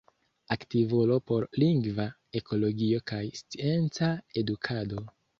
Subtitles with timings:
[0.53, 2.05] Aktivulo por lingva
[2.39, 4.09] ekologio kaj scienca
[4.43, 5.05] edukado.